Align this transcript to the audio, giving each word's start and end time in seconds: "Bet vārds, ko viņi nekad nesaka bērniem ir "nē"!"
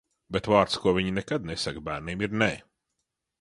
"Bet 0.35 0.47
vārds, 0.51 0.77
ko 0.85 0.93
viņi 0.99 1.11
nekad 1.17 1.45
nesaka 1.51 1.85
bērniem 1.91 2.25
ir 2.29 2.35
"nē"!" 2.45 2.49